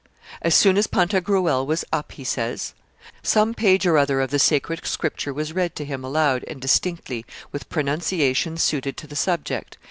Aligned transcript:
'As 0.41 0.55
soon 0.55 0.79
as 0.79 0.87
Pantagruel 0.87 1.63
was 1.67 1.85
up,' 1.93 2.13
he 2.13 2.23
says, 2.23 2.73
'some 3.21 3.53
page 3.53 3.85
or 3.85 3.99
other 3.99 4.19
of 4.19 4.31
the 4.31 4.39
sacred 4.39 4.83
Scripture 4.83 5.31
was 5.31 5.53
read 5.53 5.73
with 5.77 5.87
him 5.87 6.03
aloud 6.03 6.43
and 6.47 6.59
distinctly, 6.59 7.23
with 7.51 7.69
pronunciation 7.69 8.57
suited 8.57 8.97
to 8.97 9.05
the 9.05 9.15
subject. 9.15 9.77